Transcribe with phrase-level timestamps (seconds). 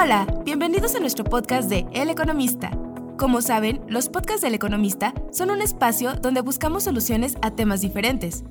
[0.00, 2.70] Hola, bienvenidos a nuestro podcast de El Economista.
[3.18, 8.44] Como saben, los podcasts del Economista son un espacio donde buscamos soluciones a temas diferentes.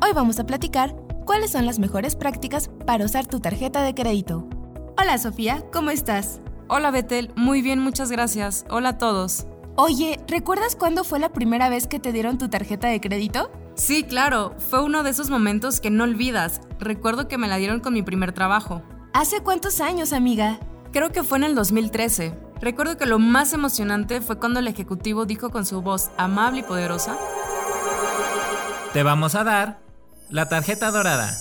[0.00, 0.96] Hoy vamos a platicar
[1.26, 4.48] cuáles son las mejores prácticas para usar tu tarjeta de crédito.
[4.96, 6.40] Hola Sofía, ¿cómo estás?
[6.68, 8.64] Hola Betel, muy bien, muchas gracias.
[8.70, 9.46] Hola a todos.
[9.76, 13.50] Oye, ¿recuerdas cuándo fue la primera vez que te dieron tu tarjeta de crédito?
[13.74, 16.62] Sí, claro, fue uno de esos momentos que no olvidas.
[16.78, 18.80] Recuerdo que me la dieron con mi primer trabajo.
[19.12, 20.58] ¿Hace cuántos años, amiga?
[20.94, 22.32] Creo que fue en el 2013.
[22.60, 26.62] Recuerdo que lo más emocionante fue cuando el ejecutivo dijo con su voz amable y
[26.62, 27.18] poderosa,
[28.92, 29.80] Te vamos a dar
[30.30, 31.36] la tarjeta dorada.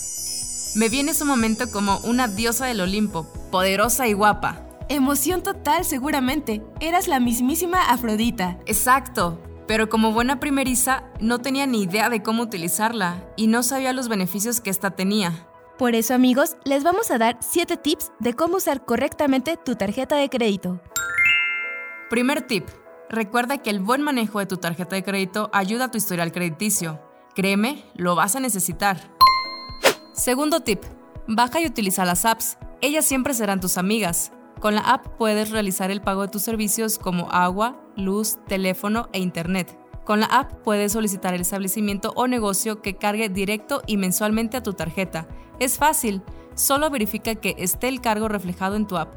[0.73, 4.66] Me viene ese momento como una diosa del Olimpo, poderosa y guapa.
[4.89, 6.63] Emoción total, seguramente.
[6.80, 8.58] Eras la mismísima Afrodita.
[8.66, 9.39] Exacto.
[9.67, 14.08] Pero como buena primeriza, no tenía ni idea de cómo utilizarla y no sabía los
[14.08, 15.45] beneficios que ésta tenía.
[15.83, 20.16] Por eso, amigos, les vamos a dar 7 tips de cómo usar correctamente tu tarjeta
[20.16, 20.80] de crédito.
[22.09, 22.69] Primer tip.
[23.09, 27.02] Recuerda que el buen manejo de tu tarjeta de crédito ayuda a tu historial crediticio.
[27.35, 29.11] Créeme, lo vas a necesitar.
[30.13, 30.81] Segundo tip.
[31.27, 32.58] Baja y utiliza las apps.
[32.80, 34.31] Ellas siempre serán tus amigas.
[34.61, 39.19] Con la app puedes realizar el pago de tus servicios como agua, luz, teléfono e
[39.19, 39.77] internet.
[40.03, 44.63] Con la app puedes solicitar el establecimiento o negocio que cargue directo y mensualmente a
[44.63, 45.27] tu tarjeta.
[45.59, 46.21] Es fácil,
[46.55, 49.13] solo verifica que esté el cargo reflejado en tu app.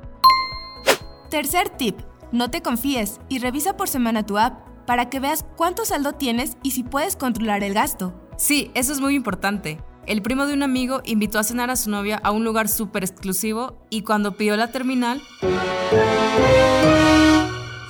[1.28, 1.98] Tercer tip,
[2.30, 6.56] no te confíes y revisa por semana tu app para que veas cuánto saldo tienes
[6.62, 8.14] y si puedes controlar el gasto.
[8.36, 9.78] Sí, eso es muy importante.
[10.06, 13.02] El primo de un amigo invitó a cenar a su novia a un lugar súper
[13.02, 15.20] exclusivo y cuando pidió la terminal...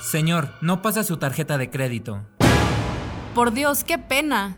[0.02, 2.24] Señor, no pasa su tarjeta de crédito.
[3.36, 4.56] Por Dios, qué pena.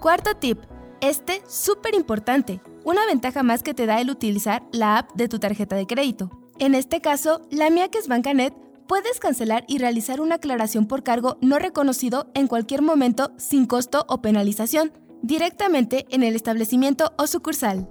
[0.00, 0.58] Cuarto tip,
[1.00, 5.38] este súper importante, una ventaja más que te da el utilizar la app de tu
[5.38, 6.32] tarjeta de crédito.
[6.58, 8.52] En este caso, la mía que es Bancanet,
[8.88, 14.04] puedes cancelar y realizar una aclaración por cargo no reconocido en cualquier momento sin costo
[14.08, 14.92] o penalización,
[15.22, 17.88] directamente en el establecimiento o sucursal.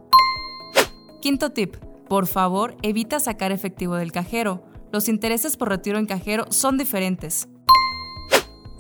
[1.22, 1.78] Quinto tip,
[2.10, 4.66] por favor evita sacar efectivo del cajero.
[4.92, 7.48] Los intereses por retiro en cajero son diferentes.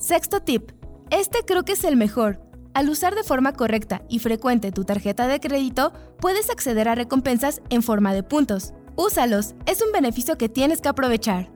[0.03, 0.71] Sexto tip,
[1.11, 2.41] este creo que es el mejor.
[2.73, 7.61] Al usar de forma correcta y frecuente tu tarjeta de crédito, puedes acceder a recompensas
[7.69, 8.73] en forma de puntos.
[8.97, 11.49] Úsalos, es un beneficio que tienes que aprovechar.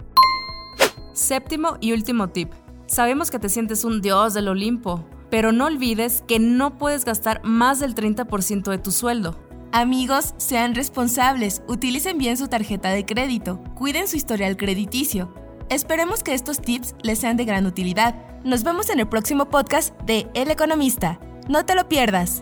[1.11, 2.53] Séptimo y último tip.
[2.85, 7.43] Sabemos que te sientes un dios del Olimpo, pero no olvides que no puedes gastar
[7.43, 9.35] más del 30% de tu sueldo.
[9.73, 15.33] Amigos, sean responsables, utilicen bien su tarjeta de crédito, cuiden su historial crediticio.
[15.69, 18.15] Esperemos que estos tips les sean de gran utilidad.
[18.45, 21.19] Nos vemos en el próximo podcast de El Economista.
[21.49, 22.41] No te lo pierdas.